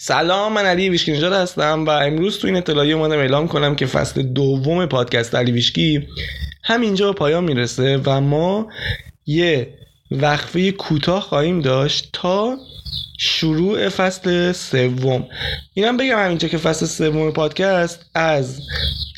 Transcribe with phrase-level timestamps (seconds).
[0.00, 3.86] سلام من علی ویشکی نژاد هستم و امروز تو این اطلاعیه اومدم اعلام کنم که
[3.86, 6.08] فصل دوم پادکست علی ویشکی
[6.64, 8.68] همینجا به پایان می‌رسه و ما
[9.26, 9.74] یه
[10.10, 12.56] وقفه کوتاه خواهیم داشت تا
[13.18, 15.28] شروع فصل سوم.
[15.74, 18.60] اینم بگم همینجا که فصل سوم پادکست از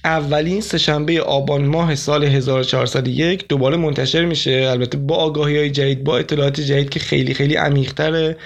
[0.04, 4.68] اولین سهشنبه آبان ماه سال 1401 دوباره منتشر میشه.
[4.70, 8.36] البته با آگاهی های جدید با اطلاعات جدید که خیلی خیلی عمیقتره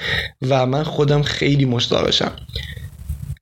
[0.48, 2.32] و من خودم خیلی مشتاقشم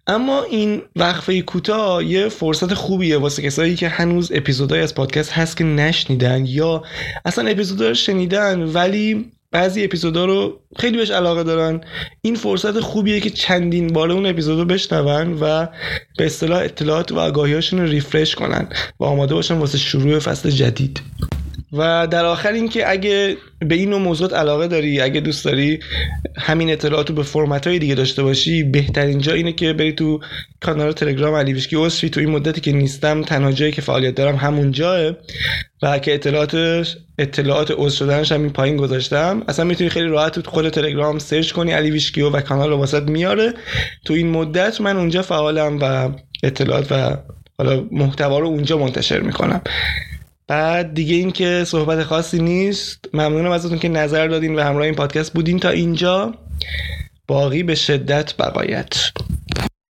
[0.06, 5.56] اما این وقفه کوتاه یه فرصت خوبیه واسه کسایی که هنوز اپیزودهای از پادکست هست
[5.56, 6.82] که نشنیدن یا
[7.24, 11.80] اصلا اپیزودها رو شنیدن ولی بعضی اپیزودا رو خیلی بهش علاقه دارن.
[12.22, 15.66] این فرصت خوبیه که چندین بار اون اپیزود رو بشنون و
[16.18, 18.68] به اصطلاح اطلاعات و آگاهیاشون رو ریفرش کنن
[19.00, 21.00] و آماده باشن واسه شروع فصل جدید.
[21.72, 25.80] و در آخر اینکه اگه به این نوع موضوعات علاقه داری اگه دوست داری
[26.36, 30.20] همین اطلاعات رو به فرمت های دیگه داشته باشی بهترین جا اینه که بری تو
[30.60, 34.36] کانال تلگرام علی ویشکی اصفی تو این مدتی که نیستم تنها جایی که فعالیت دارم
[34.36, 35.12] همون جاه
[35.82, 39.42] و که اطلاعاتش اطلاعات عضو شدنش هم این پایین گذاشتم.
[39.48, 43.02] اصلا می‌تونی خیلی راحت تو خود تلگرام سرچ کنی علی ویشکیو و کانال رو واسط
[43.02, 43.54] میاره.
[44.04, 46.08] تو این مدت من اونجا فعالم و
[46.42, 47.16] اطلاعات و
[47.58, 49.62] حالا محتوا رو اونجا منتشر می‌کنم.
[50.46, 54.94] بعد دیگه این که صحبت خاصی نیست ممنونم ازتون که نظر دادین و همراه این
[54.94, 55.58] پادکست بودین.
[55.58, 56.34] تا اینجا
[57.26, 59.11] باقی به شدت بقایت.